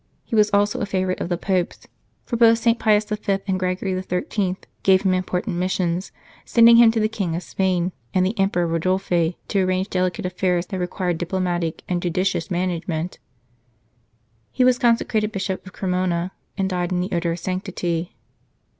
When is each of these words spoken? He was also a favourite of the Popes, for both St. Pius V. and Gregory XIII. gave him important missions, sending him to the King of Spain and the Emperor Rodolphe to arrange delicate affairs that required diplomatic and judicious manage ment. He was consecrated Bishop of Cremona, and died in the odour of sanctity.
He 0.25 0.33
was 0.35 0.49
also 0.49 0.79
a 0.81 0.87
favourite 0.87 1.21
of 1.21 1.29
the 1.29 1.37
Popes, 1.37 1.87
for 2.25 2.35
both 2.35 2.57
St. 2.57 2.79
Pius 2.79 3.05
V. 3.05 3.37
and 3.47 3.59
Gregory 3.59 3.93
XIII. 4.01 4.55
gave 4.81 5.03
him 5.03 5.13
important 5.13 5.57
missions, 5.57 6.11
sending 6.43 6.77
him 6.77 6.89
to 6.89 6.99
the 6.99 7.07
King 7.07 7.35
of 7.35 7.43
Spain 7.43 7.91
and 8.11 8.25
the 8.25 8.33
Emperor 8.39 8.65
Rodolphe 8.65 9.37
to 9.49 9.59
arrange 9.59 9.91
delicate 9.91 10.25
affairs 10.25 10.65
that 10.65 10.79
required 10.79 11.19
diplomatic 11.19 11.83
and 11.87 12.01
judicious 12.01 12.49
manage 12.49 12.87
ment. 12.87 13.19
He 14.51 14.63
was 14.63 14.79
consecrated 14.79 15.31
Bishop 15.31 15.67
of 15.67 15.73
Cremona, 15.73 16.31
and 16.57 16.67
died 16.67 16.91
in 16.91 16.99
the 17.01 17.11
odour 17.15 17.33
of 17.33 17.39
sanctity. 17.39 18.15